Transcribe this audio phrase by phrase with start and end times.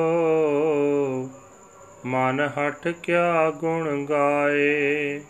[2.07, 5.21] ਮਨ ਹਟ ਕਿਆ ਗੁਣ ਗਾਏ।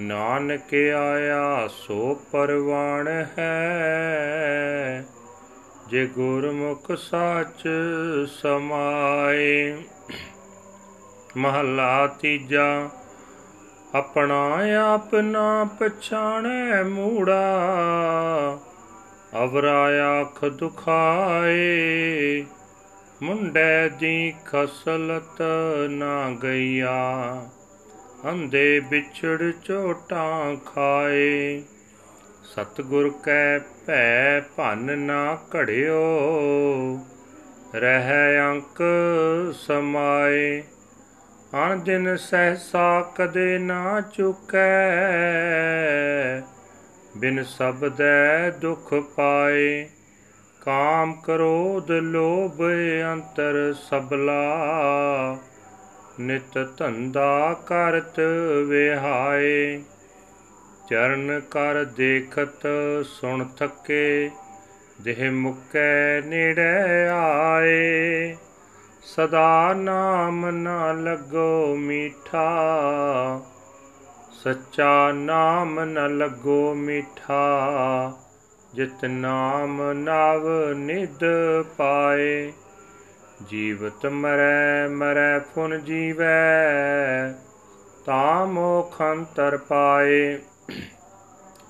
[0.00, 5.06] ਨਾਨਕ ਆਇਆ ਸੋ ਪਰਵਾਣ ਹੈ।
[5.88, 7.68] ਜੇ ਗੁਰਮੁਖ ਸਾਚ
[8.28, 9.82] ਸਮਾਏ,
[11.36, 12.90] ਮਹਲਾ ਤੀਜਾ,
[13.94, 14.58] ਆਪਣਾ
[14.94, 17.68] ਆਪਣਾ ਪਛਾਣੈ ਮੂੜਾ,
[19.44, 19.88] ਅਵਰਾ
[20.20, 22.44] ਆਖ ਦੁਖਾਏ,
[23.22, 25.42] ਮੁੰਡੇ ਦੀ ਖਸਲਤ
[25.90, 27.42] ਨਾ ਗਈਆ।
[28.28, 31.62] ਅੰਦੇ ਵਿਛੜ ਝੋਟਾਂ ਖਾਏ।
[32.44, 36.00] ਸਤਗੁਰ ਕੈ ਭੈ ਭਨ ਨਾ ਘੜਿਓ,
[37.74, 38.82] ਰਹਿ ਅੰਕ
[39.54, 40.62] ਸਮਾਏ।
[41.54, 44.68] ਅਣ ਦਿਨ ਸਹਸਾ ਕਦੇ ਨਾ ਚੁਕੈ,
[47.16, 49.88] ਬਿਨ ਸਬਦੈ ਦੁਖ ਪਾਏ।
[50.60, 52.62] ਕਾਮ ਕ੍ਰੋਧ ਲੋਭ
[53.12, 54.40] ਅੰਤਰ ਸਬਲਾ
[56.20, 58.20] ਨਿਤ ਧੰਦਾ ਕਰਤ
[58.66, 59.82] ਵਿਹਾਏ,
[60.90, 62.68] ਚਰਨ ਕਰ ਦੇਖਤ
[63.04, 64.30] ਸੁਣ ਥਕੇ,
[65.00, 68.36] ਦੇਹ ਮੁਕੈ ਨੇੜੇ ਆਏ।
[69.02, 72.50] ਸਦਾ ਨਾਮ ਨਾ ਲੱਗੋ ਮੀਠਾ,
[74.44, 77.42] ਸੱਚਾ ਨਾਮ ਨ ਲੱਗੋ ਮੀਠਾ,
[78.74, 81.20] ਜਿਤ ਨਾਮ ਨਵ ਨਿਦ
[81.76, 82.52] ਪਾਏ।
[83.48, 87.32] ਜੀਵਤ ਮਰੈ ਮਰੈ ਫੁਨ ਜੀਵੈ,
[88.06, 90.38] ਤਾ ਮੋਖ ਅੰਤਰ ਪਾਏ।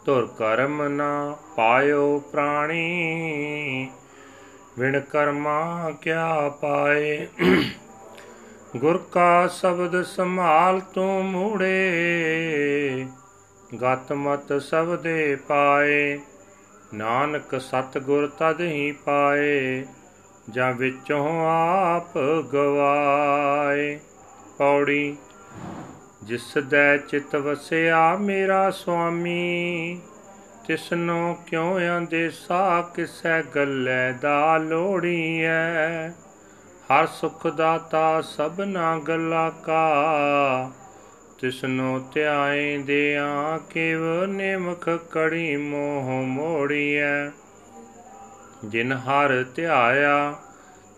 [0.07, 3.91] ਤੁਰ ਕਰਮ ਨਾ ਪਾਇਓ ਪ੍ਰਾਣੀ,
[4.79, 7.27] ਵਿਣ ਕਰਮਾ ਕਿਆ ਪਾਏ।
[8.77, 13.07] ਗੁਰ ਕਾ ਸ਼ਬਦ ਸੰਭਾਲ ਤੂੰ ਮੂੜੇ,
[13.83, 16.21] ਗਤ ਮਤ ਸਬਦੇ ਪਾਏ।
[16.95, 19.85] ਨਾਨਕ ਸਤ ਗੁਰ ਤਦ ਹੀ ਪਾਏ।
[20.49, 22.19] ਜਾਂ ਵਿੱਚੋਂ ਆਪ
[22.53, 23.99] ਗਵਾਏ।
[24.59, 25.17] ਪੌੜੀ,
[26.23, 30.01] ਜਿਸ ਦੇ ਚਿਤ ਵਸਿਆ ਮੇਰਾ ਸੁਆਮੀ,
[30.67, 36.09] ਤਿਸਨੋ ਕਿਉ ਅੰਦੇਸਾ ਕਿਸੈ ਗੱਲੇ ਦਾ ਲੋੜੀਐ
[36.91, 40.71] ਹਰ ਸੁਖ ਦਾਤਾ ਸਭਨਾ ਗੱਲਾ ਕਾ,
[41.41, 47.29] ਤਿਸਨੋ ਧਿਆਏ ਦਿਆਂ ਕਿਵ ਨਿਮਖ ਕੜੀ ਮੋਹ ਮੋੜੀਐ
[48.65, 50.35] ਜਿਨ ਹਰ ਧਿਆਇਆ,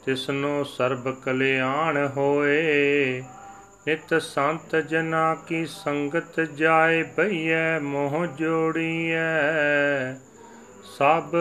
[0.06, 3.22] ਤਿਸਨੋ ਸਰਬ ਕਲਿਆਣ ਹੋਏ।
[3.86, 10.12] ਨਿਤ ਸੰਤ ਜਨਾ ਕੀ ਸੰਗਤ ਜਾਏ ਬਈਐ ਮੋਹ ਜੋੜੀਐ।
[10.98, 11.34] ਸਭ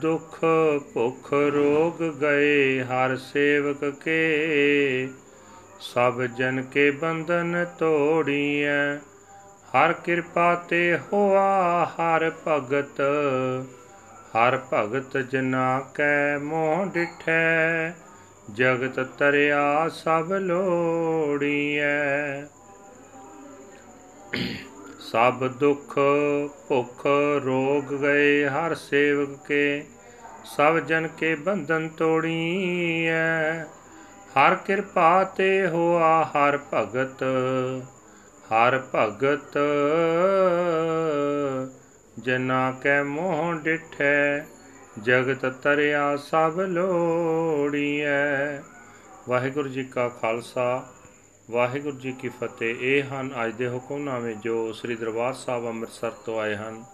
[0.00, 0.38] ਦੁਖ
[0.94, 5.08] ਭੁਖ ਰੋਗ ਗਏ, ਹਰ ਸੇਵਕ ਕੇ।
[5.80, 8.96] ਸਭ ਜਨ ਕੇ ਬੰਧਨ ਤੋੜੀਐ,
[9.74, 13.02] ਹਰ ਕਿਰਪਾ ਤੇ ਹੋਆ, ਹਰ ਭਗਤ।
[14.36, 17.92] ਹਰ ਭਗਤ ਜਨਾ ਕੈ ਮੋਹ ਡਿਠੈ,
[18.52, 21.84] ਜਗਤ ਤਰਿਆ ਸਭ ਲੋੜੀਐ।
[25.00, 25.98] ਸਭ ਦੁਖ
[26.68, 27.06] ਭੁਖ
[27.44, 29.84] ਰੋਗ ਗਏ ਹਰ ਸੇਵਕ ਕੇ,
[30.44, 33.62] ਸਭ ਜਨ ਕੇ ਬੰਧਨ ਤੋੜੀਐ।
[34.36, 37.22] ਹਰ ਕਿਰਪਾ ਤੇ ਹੋਆ ਹਰ ਭਗਤ
[38.52, 39.58] ਹਰ ਭਗਤ
[42.18, 44.46] ਜਨਾ ਕੈ ਮੋਹ ਡਿਠੈ,
[45.02, 48.58] ਜਗਤ ਤਰਿਆ ਸਭ ਲੋੜੀਐ।
[49.28, 50.88] ਵਾਹਿਗੁਰੂ ਜੀ ਕਾ ਖਾਲਸਾ,
[51.50, 56.40] ਵਾਹਿਗੁਰੂ ਜੀ ਕੀ ਫਤਿਹ। ਇਹ ਹਨ ਅੱਜ ਦੇ ਹੁਕਮਨਾਮੇ ਜੋ ਸ੍ਰੀ ਦਰਬਾਰ ਸਾਹਿਬ ਅੰਮ੍ਰਿਤਸਰ ਤੋਂ
[56.40, 56.84] ਆਏ ਹਨ।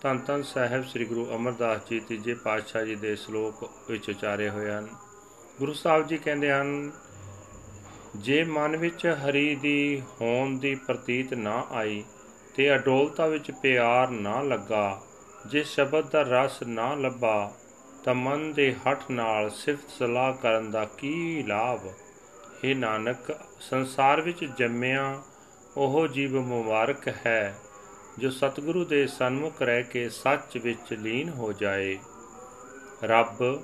[0.00, 4.70] ਧੰਨ ਧੰਨ ਸਾਹਿਬ ਸ੍ਰੀ ਗੁਰੂ ਅਮਰਦਾਸ ਜੀ, ਤੀਜੇ ਪਾਤਸ਼ਾਹ ਜੀ ਦੇ ਸ਼ਲੋਕ ਵਿੱਚ ਉਚਾਰੇ ਹੋਏ
[4.70, 4.88] ਹਨ।
[5.58, 6.90] ਗੁਰੂ ਸਾਹਿਬ ਜੀ ਕਹਿੰਦੇ ਹਨ,
[8.16, 12.04] ਜੇ ਮਨ ਵਿੱਚ ਹਰੀ ਦੀ ਹੋਣ ਦੀ ਪ੍ਰਤੀਤ ਨਾ ਆਈ
[12.54, 15.00] ਤੇ ਅਡੋਲਤਾ ਵਿੱਚ ਪਿਆਰ ਨਾ ਲੱਗਾ,
[15.46, 17.52] ਜੇ ਸ਼ਬਦ ਦਾ ਰਸ ਨਾ ਲੱਭਾ,
[18.04, 21.86] ਤਾਂ ਮਨ ਦੇ ਹੱਠ ਨਾਲ ਸਿਫਤ ਸਲਾਹ ਕਰਨ ਦਾ ਕੀ ਲਾਭ?
[22.64, 25.22] हे ਨਾਨਕ, ਸੰਸਾਰ ਵਿੱਚ ਜੰਮਿਆ
[25.76, 27.58] ਉਹ ਜੀਵ ਮੁਬਾਰਕ ਹੈ,
[28.18, 31.98] ਜੋ ਸਤਿਗੁਰੂ ਦੇ ਸਨਮੁਖ ਰਹਿ ਕੇ ਸੱਚ ਵਿੱਚ ਲੀਨ ਹੋ ਜਾਏ।
[33.04, 33.62] ਰੱਬ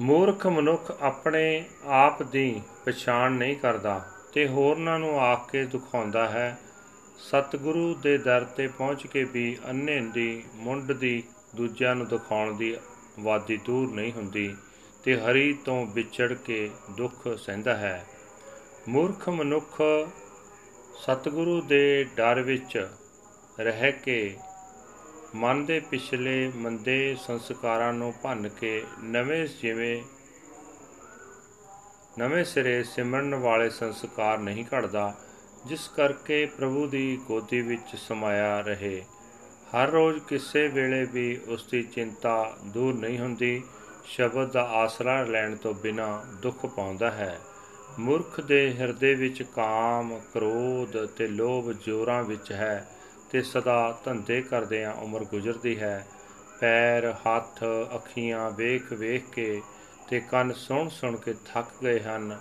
[0.00, 6.58] ਮੂਰਖ ਮਨੁੱਖ ਆਪਣੇ ਆਪ ਦੀ ਪਛਾਣ ਨਹੀਂ ਕਰਦਾ। ਤੇ ਹੋਰਨਾਂ ਨੂੰ ਆਖ ਕੇ ਦਿਖਾਉਂਦਾ ਹੈ।
[7.18, 11.22] ਸਤਿਗੁਰੂ ਦੇ ਦਰ ਤੇ ਪਹੁੰਚ ਕੇ ਵੀ ਅੰਨੇ ਦੀ, ਮੁੰਡ ਦੀ,
[11.54, 12.76] ਦੂਜਿਆਂ ਨੂੰ ਦਿਖਾਉਣ ਦੀ
[13.20, 14.56] ਵਾਦੀ ਦੂਰ ਨਹੀਂ ਹੁੰਦੀ
[15.04, 18.06] ਤੇ ਹਰੀ ਤੋਂ ਵਿਛੜ ਕੇ ਦੁੱਖ ਸਹਿੰਦਾ ਹੈ।
[18.88, 19.82] ਮੂਰਖ ਮਨੁੱਖ
[21.00, 22.88] ਸਤਿਗੁਰੂ ਦੇ ਡਰ ਵਿੱਚ
[23.60, 24.36] ਰਹਿ ਕੇ
[25.34, 30.02] ਮਨ ਦੇ ਪਿਛਲੇ ਮੰਦੇ ਸੰਸਕਾਰਾਂ ਨੂੰ ਭੰਨ ਕੇ ਨਵੇਂ ਜਿਵੇਂ
[32.18, 35.14] ਨਵੇਂ ਸਿਰੇ ਸਿਮਰਨ ਵਾਲੇ ਸੰਸਕਾਰ ਨਹੀਂ ਘੜਦਾ
[35.66, 39.04] ਜਿਸ ਕਰਕੇ ਪ੍ਰਭੂ ਦੀ ਗੋਦੀ ਵਿੱਚ ਸਮਾਇਆ ਰਹੇ।
[39.74, 43.62] ਹਰ ਰੋਜ਼ ਕਿਸੇ ਵੇਲੇ ਵੀ ਉਸ ਦੀ ਚਿੰਤਾ ਦੂਰ ਨਹੀਂ ਹੁੰਦੀ
[44.04, 47.38] ਸ਼ਬਦ ਦਾ ਆਸਰਾ ਲੈਣ ਤੋਂ ਬਿਨਾ ਦੁੱਖ ਪਾਉਂਦਾ ਹੈ।
[47.98, 52.88] ਮੂਰਖ ਦੇ ਹਿਰਦੇ ਵਿੱਚ ਕਾਮ, ਕ੍ਰੋਧ ਤੇ ਲੋਭ ਜੋਰਾਂ ਵਿੱਚ ਹੈ
[53.30, 56.06] ਤੇ ਸਦਾ ਧੰਦੇ ਕਰਦਿਆਂ ਉਮਰ ਗੁਜ਼ਰਦੀ ਹੈ।
[56.60, 59.62] ਪੈਰ ਹੱਥ ਅੱਖੀਆਂ ਵੇਖ ਵੇਖ ਕੇ
[60.08, 62.38] ਤੇ ਕੰਨ ਸੁਣ ਸੁਣ ਕੇ ਥੱਕ ਗਏ ਹਨ।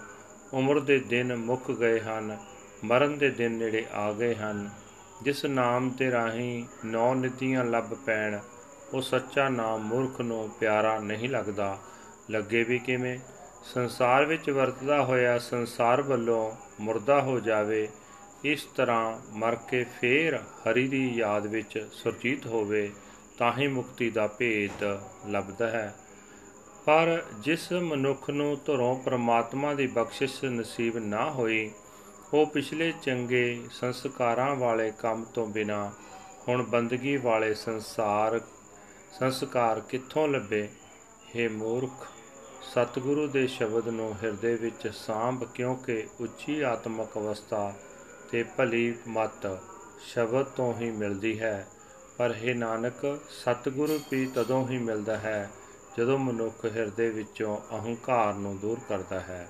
[0.54, 2.38] ਉਮਰ ਦੇ ਦਿਨ ਮੁੱਕ ਗਏ ਹਨ।
[2.84, 4.70] ਮਰਨ ਦੇ ਦਿਨ ਨੇੜੇ ਆ ਗਏ ਹਨ।
[5.24, 8.40] ਜਿਸ ਨਾਮ ਤੇ ਰਾਹੀਂ ਨੌ ਨਿਤੀਆਂ ਲੱਭ ਪੈਣ,
[8.94, 11.78] ਉਹ ਸੱਚਾ ਨਾਮ ਮੂਰਖ ਨੂੰ ਪਿਆਰਾ ਨਹੀਂ ਲੱਗਦਾ।
[12.30, 13.20] ਲੱਗੇ ਵੀ ਕਿਵੇਂ?
[13.64, 17.88] ਸੰਸਾਰ ਵਿੱਚ ਵਰਤਦਾ ਹੋਇਆ ਸੰਸਾਰ ਵੱਲੋਂ ਮੁਰਦਾ ਹੋ ਜਾਵੇ,
[18.44, 22.92] ਇਸ ਤਰ੍ਹਾਂ ਮਰ ਕੇ ਫੇਰ ਹਰੀ ਦੀ ਯਾਦ ਵਿੱਚ ਸੁਰਜੀਤ ਹੋਵੇ,
[23.38, 25.96] ਤਾਂ ਹੀ ਮੁਕਤੀ ਦਾ ਭੇਦ ਲੱਭਦਾ ਹੈ।
[26.88, 31.72] ਪਰ ਜਿਸ ਮਨੁੱਖ ਨੂੰ ਧਰੋਂ ਪ੍ਰਮਾਤਮਾ ਦੀ ਬਖਸ਼ਿਸ਼ ਨਸੀਬ ਨਾ ਹੋਈ,
[32.34, 35.92] ਉਹ ਪਿਛਲੇ ਚੰਗੇ ਸੰਸਕਾਰਾਂ ਵਾਲੇ ਕੰਮ ਤੋਂ ਬਿਨਾ
[36.48, 38.42] ਹੁਣ ਬੰਦਗੀ ਵਾਲੇ ਸੰਸਾਰ,
[39.20, 40.70] ਸੰਸਕਾਰ ਕਿੱਥੋਂ ਲੱਭੇ?
[41.36, 42.08] हे ਮੂਰਖ,
[42.62, 47.74] ਸਤਿਗੁਰੂ ਦੇ ਸ਼ਬਦ ਨੂੰ ਹਿਰਦੇ ਵਿੱਚ ਸਾਂਭ ਕਿਉਂਕਿ ਉੱਚੀ ਆਤਮਿਕ ਅਵਸਥਾ
[48.32, 49.60] ਤੇ ਭਲੀ ਮਤ
[50.02, 51.68] ਸ਼ਬਦ ਤੋਂ ਹੀ ਮਿਲਦੀ ਹੈ।
[52.18, 55.50] ਪਰ हे ਨਾਨਕ, ਸਤਿਗੁਰੂ ਵੀ ਤਦੋਂ ਹੀ ਮਿਲਦਾ ਹੈ
[55.98, 59.48] ਜਦੋਂ ਮਨੁੱਖ ਹਿਰਦੇ ਵਿੱਚੋਂ ਅਹੰਕਾਰ ਨੂੰ ਦੂਰ ਕਰਦਾ ਹੈ,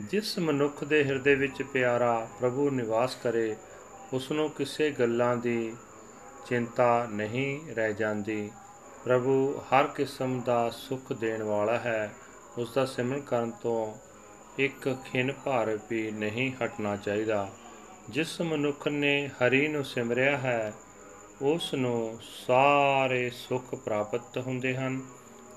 [0.00, 3.56] ਜਿਸ ਮਨੁੱਖ ਦੇ ਹਿਰਦੇ ਵਿੱਚ ਪਿਆਰਾ ਪ੍ਰਭੂ ਨਿਵਾਸ ਕਰੇ
[4.12, 5.76] ਉਸ ਨੂੰ ਕਿਸੇ ਗੱਲਾਂ ਦੀ
[6.46, 8.50] ਚਿੰਤਾ ਨਹੀਂ ਰਹਿ ਜਾਂਦੀ।
[9.04, 12.14] ਪ੍ਰਭੂ ਹਰ ਕਿਸਮ ਦਾ ਸੁੱਖ ਦੇਣ ਵਾਲਾ ਹੈ।
[12.58, 13.94] ਉਸ ਦਾ ਸਿਮਰਨ ਕਰਨ ਤੋਂ
[14.58, 17.50] ਇੱਕ ਖਿੰਨ ਭਾਰ ਵੀ ਨਹੀਂ ਹਟਣਾ ਚਾਹੀਦਾ।
[18.10, 20.72] ਜਿਸ ਮਨੁੱਖ ਨੇ ਹਰੀ ਨੂੰ ਸਿਮਰਿਆ ਹੈ
[21.42, 25.00] ਉਸ ਨੂੰ ਸਾਰੇ ਸੁੱਖ ਪ੍ਰਾਪਤ ਹੁੰਦੇ ਹਨ।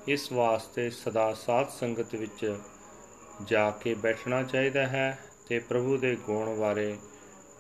[0.08, 2.58] ਇਸ ਵਾਸਤੇ ਸਦਾ ਸਾਧ ਸੰਗਤ ਵਿੱਚ
[3.44, 6.98] ਜਾ ਕੇ ਬੈਠਣਾ ਚਾਹੀਦਾ ਹੈ ਤੇ ਪ੍ਰਭੂ ਦੇ ਗੁਣ ਬਾਰੇ,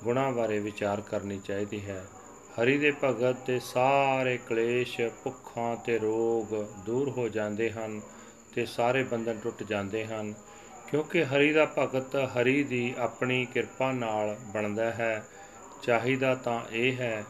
[0.03, 2.05] ਗੁਣਾਂ ਬਾਰੇ ਵਿਚਾਰ ਕਰਨੀ ਚਾਹੀਦੀ ਹੈ।
[2.61, 8.01] ਹਰੀ ਦੇ ਭਗਤ ਦੇ ਸਾਰੇ ਕਲੇਸ਼, ਭੁੱਖਾਂ ਤੇ ਰੋਗ ਦੂਰ ਹੋ ਜਾਂਦੇ ਹਨ
[8.55, 10.33] ਤੇ ਸਾਰੇ ਬੰਧਨ ਟੁੱਟ ਜਾਂਦੇ ਹਨ।
[10.87, 15.25] ਕਿਉਂਕਿ ਹਰੀ ਦਾ ਭਗਤ ਹਰੀ ਦੀ ਆਪਣੀ ਕਿਰਪਾ ਨਾਲ ਬਣਦਾ ਹੈ,
[15.81, 17.23] ਚਾਹੀਦਾ ਤਾਂ ਇਹ ਹੈ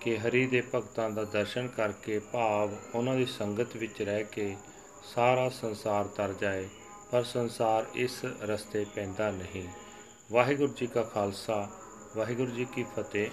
[0.00, 4.54] ਕਿ ਹਰੀ ਦੇ ਭਗਤਾਂ ਦਾ ਦਰਸ਼ਨ ਕਰਕੇ ਭਾਵ ਉਹਨਾਂ ਦੀ ਸੰਗਤ ਵਿੱਚ ਰਹਿ ਕੇ
[5.14, 6.68] ਸਾਰਾ ਸੰਸਾਰ ਤਰ ਜਾਏ
[7.10, 9.66] ਪਰ ਸੰਸਾਰ ਇਸ ਰਸਤੇ ਪੈਂਦਾ ਨਹੀਂ
[10.32, 11.68] ਵਾਹਿਗੁਰੂ ਜੀ ਕਾ ਖਾਲਸਾ
[12.16, 13.30] ਵਾਹਿਗੁਰੂ ਜੀ ਕੀ ਫਤਿਹ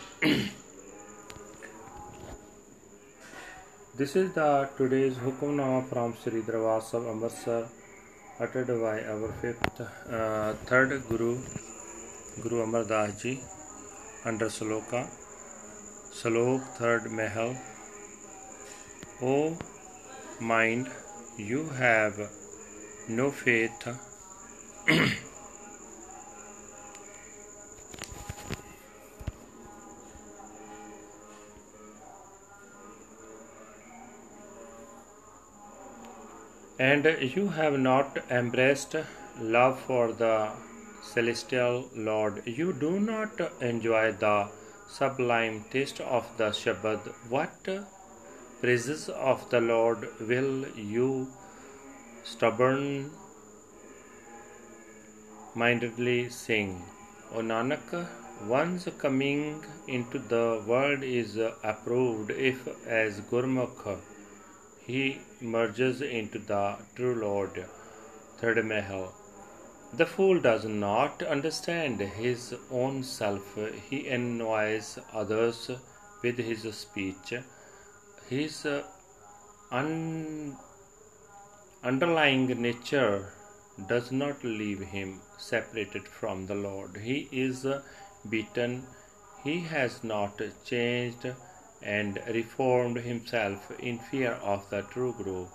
[4.00, 7.62] This is the today's Hukamnama from Sri Darbar Sahib Amritsar
[8.40, 11.30] uttered by our fifth uh, third Guru
[12.44, 13.32] Guru Amar Das Ji
[14.24, 15.02] under Sloka
[16.18, 17.56] Slok third Mahal
[19.22, 19.56] O
[20.40, 20.90] mind
[21.38, 22.20] you have
[23.08, 23.88] no faith
[36.80, 37.06] and
[37.36, 38.96] you have not embraced
[39.40, 40.52] love for the
[41.04, 42.42] celestial Lord.
[42.46, 44.50] You do not enjoy the
[44.88, 47.00] sublime taste of the Shabad.
[47.30, 47.68] What
[48.62, 51.28] praises of the Lord will you
[52.24, 53.12] stubborn
[55.56, 56.82] mindedly sing?
[57.34, 58.08] O Nanak,
[58.48, 64.00] one's coming into the world is approved if as Gurmukh
[64.86, 67.66] he merges into the true Lord.
[68.38, 69.17] Third Mahal.
[69.92, 73.58] The fool does not understand his own self.
[73.90, 75.70] He annoys others
[76.22, 77.34] with his speech.
[78.30, 78.84] His uh,
[79.72, 80.56] un-
[81.84, 83.34] underlying nature
[83.88, 86.98] does not leave him separated from the Lord.
[86.98, 87.82] He is uh,
[88.30, 88.84] beaten.
[89.44, 91.28] He has not changed
[91.82, 95.48] and reformed himself in fear of the true Guru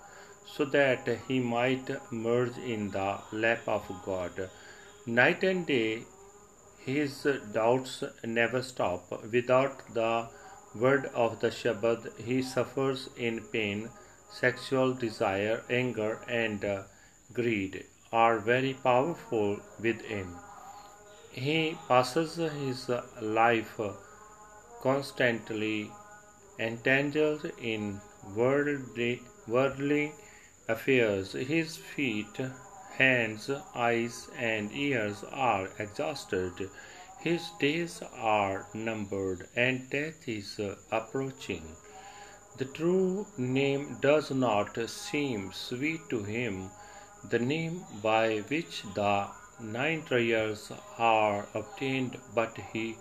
[0.45, 4.49] so that he might merge in the lap of God.
[5.05, 6.03] Night and day,
[6.79, 9.23] his doubts never stop.
[9.31, 10.27] Without the
[10.75, 13.89] word of the Shabad, he suffers in pain.
[14.31, 16.83] Sexual desire, anger, and uh,
[17.31, 20.27] greed are very powerful within.
[21.31, 22.89] He passes his
[23.21, 23.79] life
[24.81, 25.91] constantly
[26.59, 28.01] entangled in
[28.35, 30.13] worldly, worldly
[30.67, 31.33] affairs.
[31.33, 32.39] His feet,
[32.97, 36.69] hands, eyes, and ears are exhausted.
[37.19, 40.59] His days are numbered, and death is
[40.91, 41.75] approaching.
[42.57, 46.69] The true name does not seem sweet to him,
[47.29, 49.27] the name by which the
[49.59, 52.97] nine treasures are obtained, but he,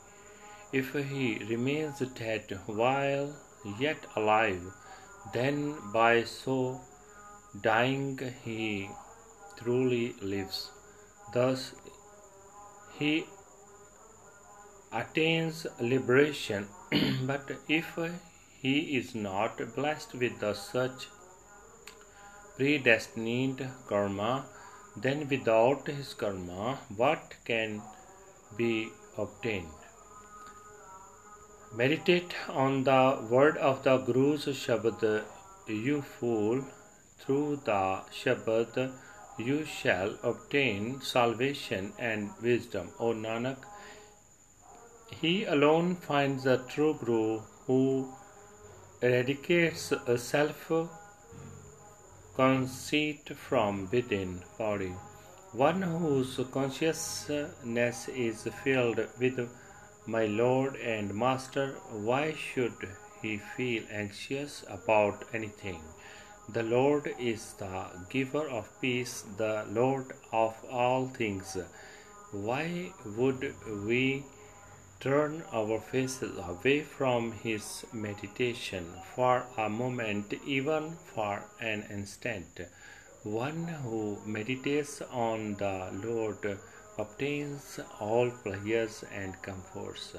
[0.73, 3.35] if he remains dead while
[3.78, 4.73] yet alive,
[5.33, 6.81] then by so
[7.61, 8.88] dying he
[9.59, 10.71] truly lives.
[11.35, 11.75] Thus
[12.99, 13.26] he
[14.92, 16.68] attains liberation,
[17.23, 17.99] but if
[18.61, 21.09] he is not blessed with the such
[22.56, 24.47] predestined karma,
[24.97, 27.82] then without his karma, what can
[28.56, 29.68] be obtained?
[31.75, 35.25] Meditate on the word of the Guru's Shabad,
[35.66, 36.62] you fool.
[37.25, 38.93] Through the Shabad
[39.38, 42.88] you shall obtain salvation and wisdom.
[42.99, 43.59] O Nanak,
[45.21, 48.12] he alone finds the true Guru who
[49.00, 50.73] eradicates self
[52.35, 54.93] conceit from within body.
[55.52, 59.49] One whose consciousness is filled with
[60.07, 62.88] my Lord and Master, why should
[63.21, 65.81] he feel anxious about anything?
[66.52, 71.56] The Lord is the giver of peace, the Lord of all things.
[72.30, 73.54] Why would
[73.87, 74.25] we
[75.00, 82.61] turn our faces away from His meditation for a moment, even for an instant?
[83.23, 86.59] One who meditates on the Lord
[86.99, 90.16] obtains all pleasures and comforts.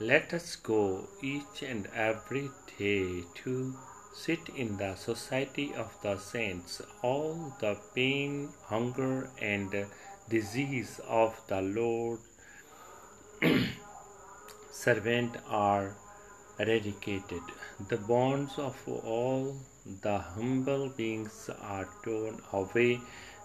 [0.00, 3.76] Let us go each and every day to
[4.12, 9.86] sit in the society of the saints, all the pain, hunger, and
[10.28, 12.18] disease of the Lord
[14.70, 15.96] servant are
[16.58, 17.42] eradicated.
[17.88, 19.56] The bonds of all
[20.02, 23.00] the humble beings are torn away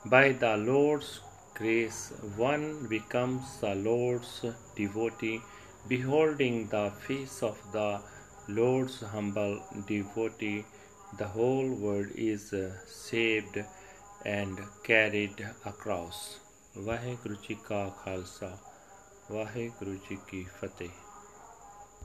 [0.05, 1.21] by the Lord's
[1.55, 2.13] grace.
[2.36, 4.45] One becomes the Lord's
[4.75, 5.41] devotee,
[5.88, 8.01] beholding the face of the
[8.49, 9.54] Lord's humble
[9.88, 10.64] devotee,
[11.18, 12.54] the whole world is
[12.87, 13.58] saved
[14.26, 16.22] and carried across.
[16.78, 18.56] Waheguru ji ਕਾ ਖਾਲਸਾ
[19.32, 20.88] ਵਾਹਿਗੁਰੂ ਜੀ ਕੀ ਫਤਿਹ